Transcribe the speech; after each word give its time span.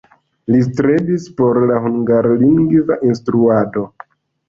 Li 0.55 0.61
strebis 0.67 1.27
por 1.41 1.61
la 1.73 1.79
hungarlingva 1.85 3.01
instruado. 3.13 3.89